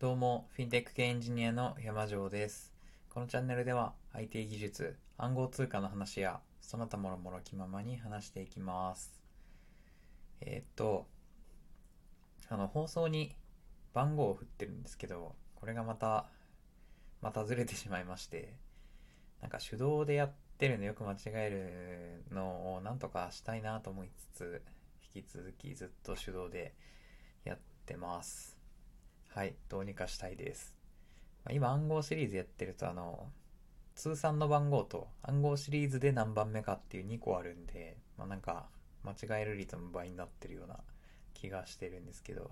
[0.00, 2.72] どうも、フィンテック系エンジニアの山城です。
[3.10, 9.12] このチャンネルでは IT 技術、暗号通貨の話や、その他もろもろ気ままに話していきます。
[10.40, 11.06] えーっと、
[12.48, 13.36] あの、放送に
[13.92, 16.30] 番号を振ってるんですけど、これがまた、
[17.20, 18.54] またずれてしまいまして、
[19.42, 24.62] なんか手動でやってるのよく間違えるのをなんとかしたいなと思いつつ、
[25.14, 26.72] 引き続きずっと手動で
[27.44, 28.59] やってます。
[29.32, 30.76] はい、どうにかしたいです。
[31.44, 33.28] まあ今暗号シリーズやってるとあの、
[33.94, 38.66] 通算の番号と暗号シリーズで何番目かっていう2個あるんで、まあなんか
[39.04, 40.80] 間違える率も倍になってるような
[41.32, 42.50] 気がしてるんですけど、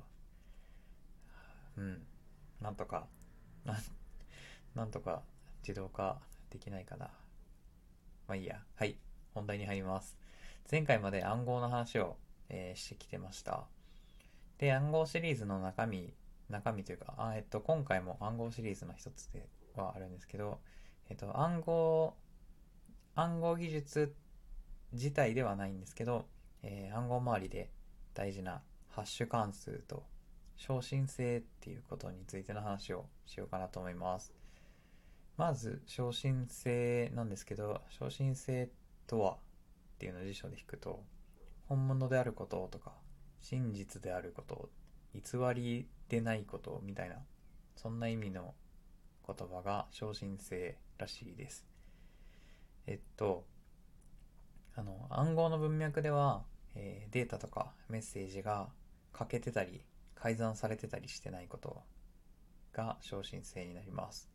[1.76, 2.06] うん、
[2.60, 3.08] なんとか、
[4.76, 5.22] なん、とか
[5.62, 7.06] 自動化できないかな。
[8.28, 8.62] まあいいや。
[8.76, 8.96] はい。
[9.34, 10.16] 本題に入ります。
[10.70, 12.16] 前回まで暗号の話を、
[12.48, 13.66] えーしてきてました。
[14.58, 16.14] で、暗号シリーズの中身、
[16.48, 20.60] 中身というか、あえっと、今回も暗号シリーズの一つではあるんですけど、
[21.10, 22.16] えっと、暗号、
[23.14, 24.14] 暗号技術
[24.92, 26.26] 自体ではないんですけど、
[26.62, 27.70] えー暗号周りで
[28.14, 30.04] 大事なハッシュ関数と
[30.56, 34.34] 昇進性っていうことについての話をしようかなと思います。
[35.36, 38.70] まず、昇進性なんですけど、昇進性
[39.06, 39.36] とはっ
[39.98, 41.04] ていうのを辞書で引くと、
[41.68, 42.92] 本物であることとか、
[43.40, 44.68] 真実であること、
[45.14, 45.22] 偽
[45.54, 47.16] りでないことみたいな、
[47.76, 48.54] そんな意味の
[49.26, 51.66] 言葉が昇進性らしいです。
[52.86, 53.44] えっと、
[54.74, 58.68] あの、暗号の文脈では、えーデータとかメッセージが
[59.12, 59.82] 欠けてたり、
[60.14, 61.82] 改ざんされてたりしてないこと
[62.72, 64.30] が昇進性になります。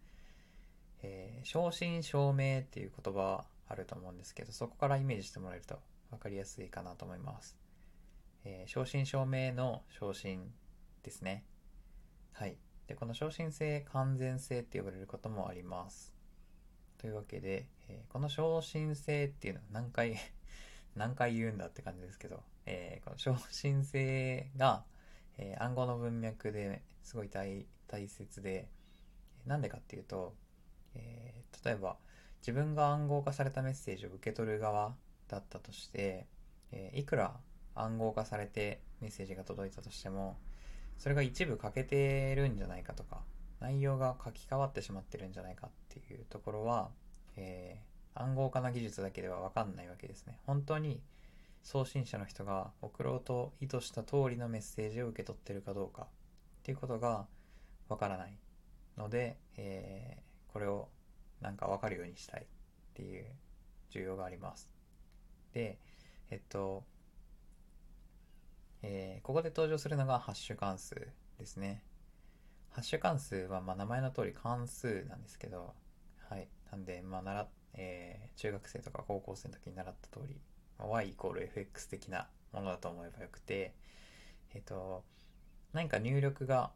[1.01, 5.79] えー正真正銘っていう言葉あると思うんですけど、そこからイメージしてもらえると
[6.11, 7.57] 分かりやすいかなと思います。
[8.45, 10.53] えー正真正銘の昇進
[11.01, 11.43] ですね。
[12.33, 12.57] はい。
[12.87, 16.13] で、この昇進性、完全性って呼ばれることもあります。
[16.97, 20.15] というわけで、えーこの昇進性っていうのは何回、
[20.95, 24.83] 何回言うんだって感じですけど、えーこの昇進性が、
[25.37, 28.67] えー暗号の文脈ですごい大大切で、
[29.45, 30.35] なんでかっていうと、
[30.95, 31.97] えー例えば
[32.39, 36.25] 自分が暗号化されたメッセージを受け取る側だったとして、
[36.71, 37.39] えいくら
[37.75, 40.37] 暗号化されてメッセージが届いたとしても
[40.97, 43.21] それが一部欠けてるんじゃないかとか
[43.59, 46.89] 内容が書き換わってしまってるんじゃないかっていうところは、
[47.35, 51.01] えー暗号化の技術だけでは分かんないわけですね本当に
[51.63, 56.05] 送信者の人が送ろうと意図した通りのメッセージを受け取ってるかどうかっ
[56.61, 57.25] ていうことが
[57.89, 58.37] 分からない
[58.97, 60.87] ので、えーこれを
[61.41, 62.45] なんか分かるようにしたいっ
[62.93, 63.25] ていう
[63.91, 64.69] 需要があります。
[65.51, 65.79] で、
[66.29, 66.83] えっと、
[68.83, 70.95] えーここで登場するのがハッシュ関数
[71.39, 71.81] ですね。
[72.69, 75.73] ハッシュ関数はまあ名前の通り関数なんですけど、
[76.29, 76.47] はい。
[76.71, 80.39] なんで、まあ習、えー中学生とか高校生の時に習った通り、
[80.77, 83.73] まあ y イコール fx 的なものだと思えばよくて、
[84.53, 85.03] えっと、
[85.73, 86.71] 何か入力が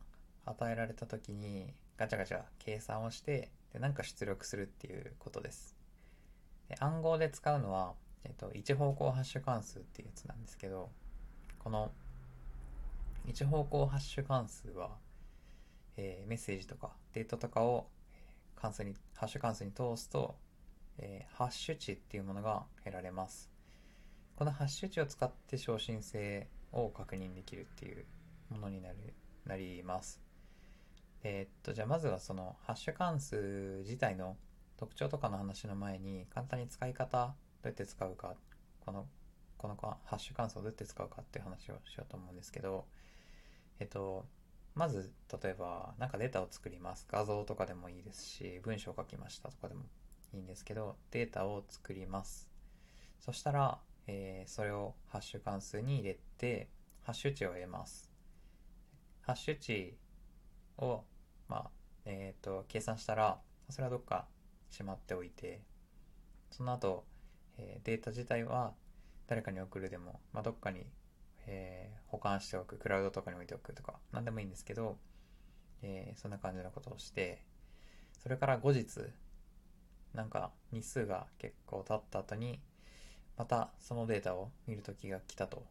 [0.45, 5.75] 与えられた時にガチャガチャ計算をしてで何か出力するっていうことです
[6.69, 7.93] で暗号で使うのは、
[8.23, 10.89] えっと、一方向ハッシュ関数っていうやつなんですけど
[11.67, 11.91] この
[13.25, 14.91] 一方向ハッシュ関数は、
[15.97, 17.87] えーメッセージとかデータとかを
[18.55, 20.37] 関数にハッシュ関数に通すと、
[20.97, 23.51] えーハッシュ値っていうものが得られます
[24.37, 28.05] このハッシュ値を使って昇進性を確認できるっていう
[28.49, 28.95] ものになる
[29.45, 30.21] なります。
[31.23, 34.37] えーっと、じゃあまずはそのハッシュ関数自体の
[34.77, 38.35] 特徴とかの話の前に簡単に使い方どうやって使うか、
[38.85, 39.05] この、
[39.57, 42.85] このハッシュ関数をどうやって使うかっていう話をしようと思うんですけど、
[43.79, 44.25] えっと、
[44.75, 47.07] まず例えばなんかデータを作ります。
[47.09, 49.83] 画像とかでもいいですし、文章を書きましたとかでも
[50.33, 52.47] いいんですけど、データを作ります。
[53.19, 56.69] そしたら、えーそれをハッシュ関数に入れて、
[57.03, 58.11] ハッシュ値を得ます。
[59.21, 59.97] ハッシュ値
[60.77, 61.03] を、
[61.47, 61.69] まあ、
[62.05, 63.39] えっ、と、計算したら、
[63.69, 64.27] それはどっか
[64.69, 65.61] しまっておいて、
[66.51, 67.05] その後、
[67.57, 68.73] えーデータ自体は
[69.27, 70.85] 誰かに送るでも、まあ、どっかに、
[71.47, 74.97] えー保管しておく、クラウドとかに置いておくとか、なんでもいいんですけど、
[75.83, 77.43] えーそんな感じのことをして、
[78.21, 78.87] それから後日、
[80.13, 82.59] なんか日数が結構経った後に、
[83.37, 85.65] またそのデータを見る時が来たと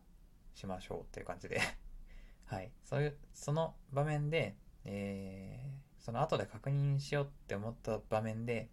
[0.55, 1.61] しましょうっていう感じで
[2.47, 2.73] はい。
[2.85, 8.70] そういう、その場面で、えーその後で確認しようって思った場面で、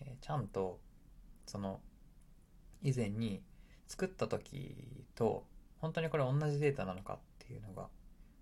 [0.00, 0.80] えーちゃんと、
[1.46, 1.80] その、
[2.82, 3.42] 以前に
[3.86, 5.44] 作った時と、
[5.80, 7.88] 本当にこれ同じデータなのかっていうのが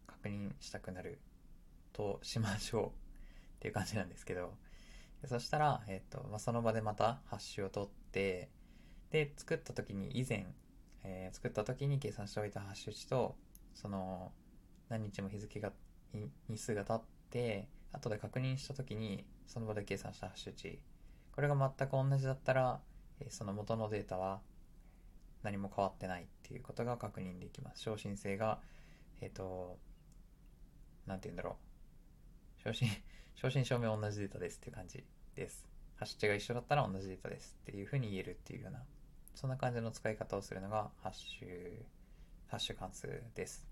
[0.06, 1.18] 確認したくなる
[1.92, 2.90] としましょうっ
[3.60, 4.54] ていう感じなんですけど、
[5.26, 8.48] そしたら、えっ、と、まあ、その場でまたハッシュを取って、
[9.10, 10.46] で、作った時に以前、
[11.02, 13.36] えー、作った時に計算しておいたハッシュ値と、
[13.74, 14.32] その、
[14.88, 15.72] 何日も日付が、
[16.48, 20.80] 日数が経って、後で確認した時に、その場で計算したハッシュ値、
[21.32, 22.80] これが全く同じだったら、
[23.20, 24.40] えー、その元のデータは
[25.42, 27.82] 何も変わってないっていうことが確認できます。
[27.82, 28.60] 昇進性が、
[29.20, 29.78] えっ、ー、と、
[31.06, 31.56] なんて言うんだろ
[32.58, 32.62] う。
[32.62, 32.88] 昇進、
[33.34, 35.04] 昇進証明同じデータですっていう感じ
[35.34, 35.66] です。
[35.96, 38.84] ハッシュ値が一緒だったら同じデータですっていうふうに言えるっていうような、
[39.34, 41.84] そんな感じの使い方をするのがハッシュ、
[42.48, 43.66] ハッシュ関数です。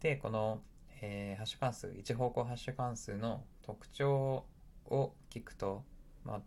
[0.00, 0.62] で、この、
[1.00, 4.46] えー、ハッシュ関数、一方向ハッシュ関数の特徴
[4.86, 5.84] を聞くと、
[6.24, 6.42] まあ、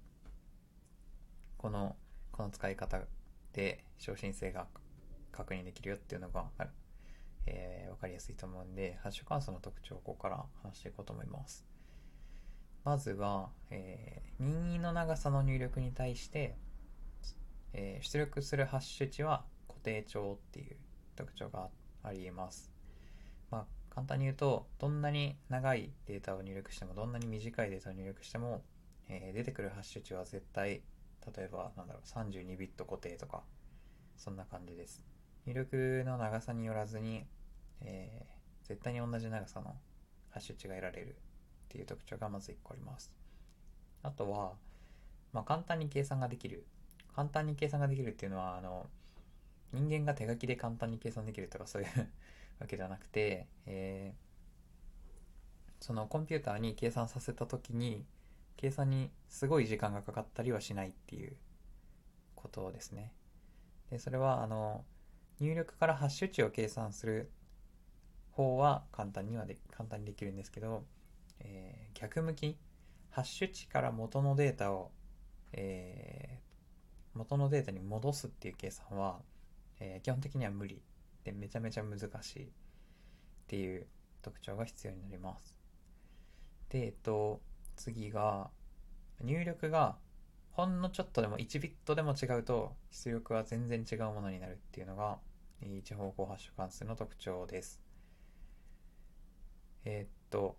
[1.57, 1.95] この、
[2.31, 3.01] この使い方
[3.57, 4.67] で昇進性が
[5.31, 6.69] 確認できるよっていうのがある、
[7.47, 11.65] えー、わかりやすいと思うんで、ハッシュ関数の特徴をここから話していこうと思います。
[12.83, 16.55] まずは、えー、任意の長さの入力に対して、
[17.73, 20.77] えー、出力するハッシュ値は固定帳っていう
[21.15, 21.69] 特徴が
[22.03, 22.71] ありえます。
[23.49, 28.61] まあ、簡単に言うと、どんなに長いデータを入力しても、どんなに短いデータを入力しても、
[29.09, 30.83] えー、出てくるハッシュ値は絶対
[31.35, 33.43] 例えば、なんだろう、32ビット固定とか、
[34.17, 35.03] そんな感じです。
[35.45, 37.25] 入力の長さによらずに、
[37.81, 39.75] えー、絶対に同じ長さの
[40.29, 41.13] ハッシュ値が得られるっ
[41.69, 43.11] ていう特徴がまず1個あります。
[44.03, 44.53] あとは、
[45.33, 46.65] まあ、簡単に計算ができる。
[47.15, 48.87] 簡単に計算ができるっていうのは、あの、
[49.73, 51.89] 人間が手書きで簡単に計算できるとかそういう
[52.59, 58.05] わけではなくて、えー、そのコンピューターに計算させた時に、
[58.57, 61.37] 計算にすごい時間がかかったりはしないっていう
[62.35, 63.13] ことですね。
[63.89, 64.83] で、それは、あの、
[65.39, 67.31] 入力からハッシュ値を計算する
[68.31, 70.83] 方は簡単にはで、簡単にできるんですけど、
[71.39, 72.57] えー、逆向き、
[73.11, 74.91] ハッシュ値から元のデータを、
[75.53, 79.19] えー、元のデータに戻すっていう計算は、
[79.79, 80.81] えー、基本的には無理
[81.23, 82.49] でめちゃめちゃ難しいっ
[83.47, 83.87] ていう
[84.21, 85.55] 特徴が必要になります。
[86.69, 87.41] で、えっと、
[87.77, 88.49] 次が、
[89.21, 89.97] 入力が
[90.57, 95.19] ほんのちょっとでも1ビットでも違うと出力は全然違うものになるっていうのが
[95.61, 97.79] 一方向ハッシュ関数の特徴です。
[99.85, 100.57] えー、っと、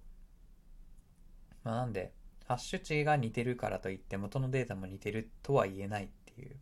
[1.64, 2.12] まあ、なんで、
[2.46, 6.56] ハッシュ値が似てるからといって元のデータも似てるとは言えないっていう、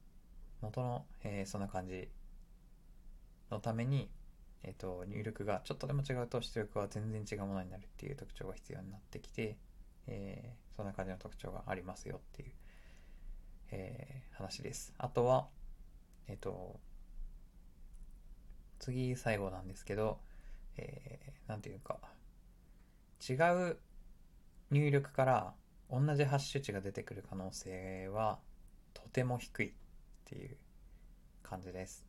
[0.63, 2.09] 元の、えー、そんな感じ
[3.51, 4.11] のために、
[4.63, 9.59] えっ、と、入力がちょっとでも違うと出力は全然違うものになるっていう特徴が必要になってきて、
[10.07, 12.53] えー、そんな感じの特徴がありますよっていう、
[13.71, 14.95] えー、話です。
[14.99, 15.49] あとは、
[16.29, 16.79] えっ、ー、と、
[18.79, 20.21] 次最後なんですけど、
[20.77, 21.99] えー、なんていうか、
[23.29, 23.79] 違う
[24.71, 25.55] 入力から
[25.91, 28.39] 同じハッシュ値が出てくる可能性は
[28.93, 29.73] とても低いっ
[30.25, 30.57] ていう
[31.43, 32.05] 感じです。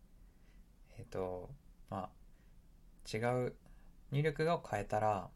[0.97, 1.49] えっ、ー、と、
[1.89, 3.55] まあ、違う
[4.11, 5.29] 入力を変えたら、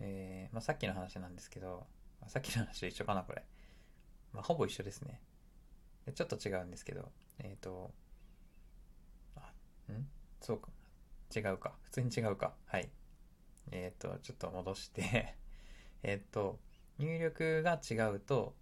[0.00, 1.86] えーまあ、さっきの話なんですけど、
[2.26, 3.44] さっきの話と一緒かな、これ。
[4.32, 5.20] まあ、ほぼ一緒ですね。
[6.14, 7.92] ちょっと違うんですけど、えっ、ー、と、
[9.36, 9.52] あ、
[9.92, 10.06] ん？
[10.40, 10.68] そうか。
[11.34, 11.74] 違うか。
[11.82, 12.54] 普通に違うか。
[12.66, 12.88] はい。
[13.72, 15.36] えっ、ー、と、ちょっと戻して
[16.02, 16.58] えっと、
[16.98, 18.54] 入力が違うと、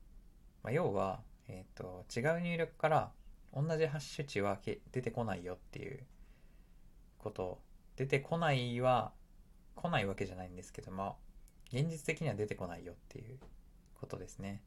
[0.62, 3.12] まあ、要は、えっ、と、違う入力から
[3.52, 6.06] 同じハッシュ値は出てこないよっていう
[7.18, 7.62] こと。
[7.96, 9.12] 出てこないは、
[9.76, 11.18] 来ないわけじゃないんですけども、
[11.72, 13.38] 現実的には出てこないよっていう
[13.94, 14.62] ことですね。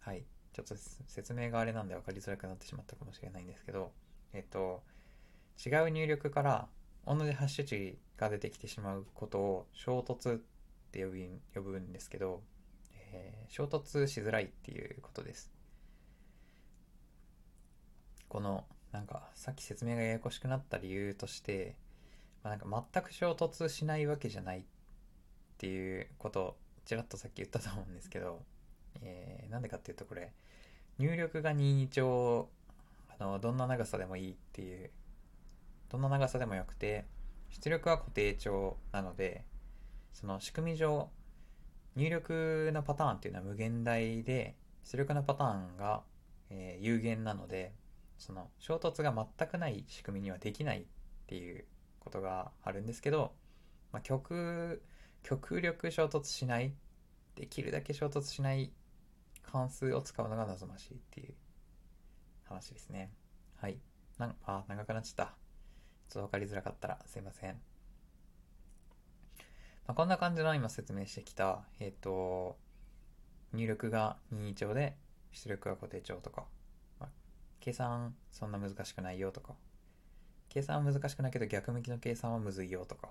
[0.00, 0.24] はい。
[0.52, 0.76] ちょっと
[1.08, 3.90] 説明があれなんで分かりづらくなってしまったかもしれないんですけど、
[4.32, 4.82] えっと、
[5.64, 6.68] 違う入力から
[7.06, 10.40] 同じハッシュ値が出てきてしまうことを衝突っ
[10.92, 12.42] て呼び呼ぶんですけど、
[13.12, 15.50] えー、衝突しづらいっていうことです。
[18.28, 21.76] この、なんか、さっき説明がややこしくなった理由として、
[22.42, 24.62] まあ、なんか全く衝突しないわけじゃないっ
[25.64, 28.42] ていうことをちらっとさっき言ったと思うんですけど、
[29.00, 30.30] えー、なんでかっていうとこれ、
[30.98, 32.50] 入力が任意帳、
[33.18, 34.90] あの、どんな長さでもいいっていう、
[35.88, 37.06] どんな長さでもよくて、
[37.48, 39.42] 出力は固定帳なので、
[40.12, 41.08] その仕組み上、
[41.96, 46.02] 入力のパターンっていうのは無限大で、出力のパターンが、
[46.50, 47.72] えー、有限なので、
[48.18, 50.84] その衝突が全くない仕組みにはできないっ
[51.26, 51.64] ていう
[52.00, 53.32] ことがあるんですけど、
[53.92, 54.82] まあ、極
[55.24, 56.74] 極力衝突しない、
[57.34, 58.70] できるだけ衝突しない
[59.42, 61.34] 関数を使うのが望ましいっていう
[62.44, 63.10] 話ですね。
[63.56, 63.78] はい。
[64.18, 65.26] なん、あ、長くなっちゃった。
[65.26, 67.54] ちょっとわかりづらかったらすいません。
[69.86, 72.58] まあ、こんな感じの今説明してきた、えっ、と、
[73.54, 74.94] 入力が任意帳で
[75.32, 76.44] 出力が固定帳とか、
[77.00, 77.08] まあ、
[77.60, 79.54] 計算そんな難しくないよとか、
[80.50, 83.08] 計算は難しくないけど逆向きの計算はむずいよとか、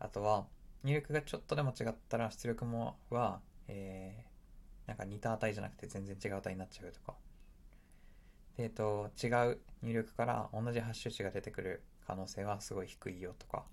[0.00, 0.46] あとは
[0.84, 7.14] 入力がちょっとでも違ったら出力もは、えー、なんか似た値じゃなくて全然違う値になっちゃうとか、
[8.58, 13.64] えっと、違う入力から同じハッシュ値が出てくる可能性はすごい低いよとか、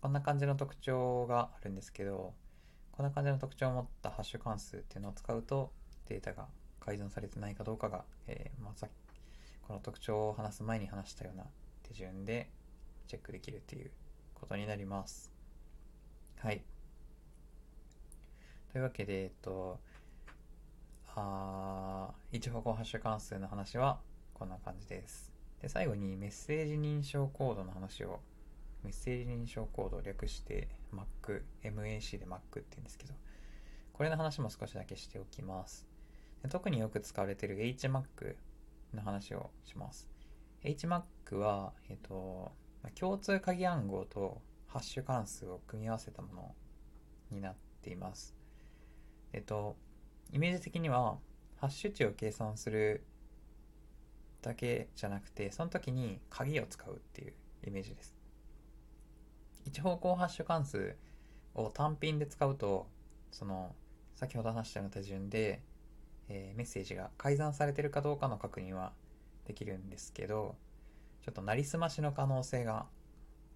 [0.00, 2.32] こんな感じの特徴があるんですけど、
[2.92, 5.72] こんな感じの特徴を持ったハッシュ関数っていうのを使うと、
[6.06, 6.46] データが
[6.80, 8.86] 改ざんされてないかどうかが、えー、ま、さ、
[9.66, 11.44] この特徴を話す前に話したような
[11.82, 12.48] 手順で
[13.08, 13.90] チェックできるっていう
[14.34, 15.37] ことになります。
[16.40, 16.62] はい。
[18.70, 19.80] というわけで、えっと、
[21.16, 23.98] あ一方向ハッシュ関数の話は
[24.34, 25.32] こんな感じです。
[25.60, 28.20] で、最後にメッセージ認証コードの話を
[28.84, 33.14] メッセージ認証コードを略して Mac、MAC で Mac って言うんですけど、
[33.92, 35.88] これの話も少しだけしておきます。
[36.44, 38.36] で特によく使われている HMAC
[38.94, 40.08] の話をします。
[40.62, 42.52] HMAC は、えっ、と、
[42.94, 46.54] 共通鍵暗号とハッシュ関数を組み合わせたもの
[47.30, 48.34] になっています。
[49.32, 49.76] えっ、と、
[50.30, 51.18] イメージ的には、
[51.56, 53.02] ハッシュ値を計算する
[54.42, 57.34] だけじゃなくて、その時に鍵を使うっていう
[57.66, 58.14] イメージです。
[59.64, 60.96] 一方向ハッシュ関数
[61.54, 62.86] を単品で使うと、
[63.30, 63.74] その、
[64.16, 65.62] 先ほど話したような手順で、
[66.28, 68.92] えー、メッセージが改ざんされてるかどうかの確認は
[69.46, 70.56] できるんですけど、
[71.22, 72.86] ちょっとなりすましの可能性が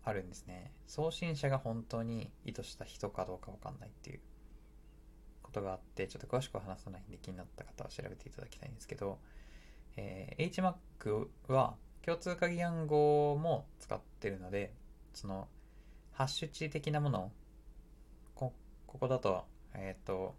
[0.04, 0.72] あるんですね。
[0.86, 4.20] 送信者が本当に意図した人かどうかわかんないっていう
[5.42, 9.18] ことがあって、ちょっと詳しく話さないんで気になった方は調べていただきたいんですけど、
[9.96, 14.72] えー、HMAC は共通鍵暗号も使ってるので、
[15.14, 15.48] その
[16.12, 17.32] ハッシュ値的なもの
[18.34, 18.52] こ、
[18.86, 19.44] ここだと、
[19.74, 20.34] えっ、ー、と、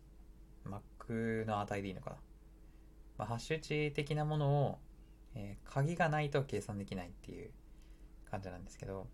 [0.65, 2.15] Mac の値でいいのかな。
[3.17, 4.79] まあ、ハッシュ値的なものを、
[5.36, 7.51] えー、鍵がないと計算できないっていう
[8.29, 9.08] 感じなんですけど、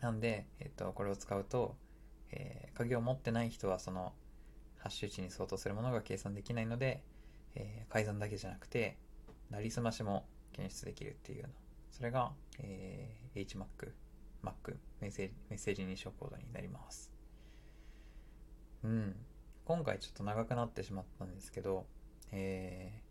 [0.00, 1.76] なんで、えっ、と、これを使うと、
[2.32, 4.12] えー、鍵を持ってない人はその
[4.78, 7.02] ハッシュ値に相当するものが計算できないので、
[7.54, 8.96] えー、改ざんだけじゃなくて、
[9.50, 11.54] なりすましも検出できるっていうような、
[11.90, 13.92] それが、えー、HMAC
[14.42, 17.10] Mac メッセージメッセージ認証コードになります。
[18.82, 19.16] うん。
[19.64, 21.86] 今回ちょっと長くなってしまったんですけど、
[22.32, 23.02] え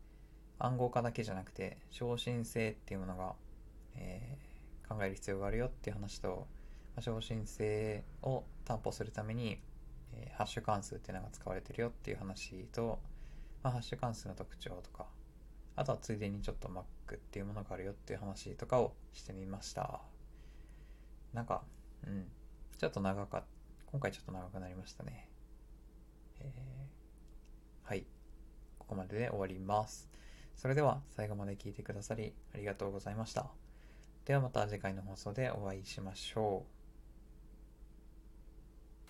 [0.60, 3.36] ー、暗号化だけじゃなくて、昇進性っていうものが、
[3.96, 6.48] えー、考える必要があるよっていう話と、
[7.00, 9.62] まあ、昇進性を担保するために、
[10.14, 13.00] えー、ハッシュ関数っていうのが使われてるよっていう話と、
[13.64, 15.06] まあ、ハッシュ関数の特徴とか、
[15.78, 20.02] あとはついでにちょっと Mac っていうものがあるよっていう話とかをしてみました。
[21.34, 21.64] なんか、
[22.06, 22.26] うん。
[22.78, 23.48] ちょっと長かった。
[23.86, 25.30] 今回ちょっと長くなりましたね。
[26.42, 28.06] えー、はい。
[28.78, 30.10] ここまでで終わります。
[30.58, 33.48] それでは最後まで聞いてくださりありがとうございました。
[34.26, 36.79] ではまた次回の放送でお会いしましょう。